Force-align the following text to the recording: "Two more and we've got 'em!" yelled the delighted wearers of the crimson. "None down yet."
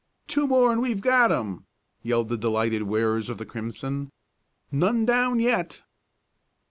"Two 0.25 0.47
more 0.47 0.71
and 0.71 0.81
we've 0.81 0.99
got 0.99 1.31
'em!" 1.31 1.67
yelled 2.01 2.29
the 2.29 2.35
delighted 2.35 2.81
wearers 2.81 3.29
of 3.29 3.37
the 3.37 3.45
crimson. 3.45 4.09
"None 4.71 5.05
down 5.05 5.39
yet." 5.39 5.83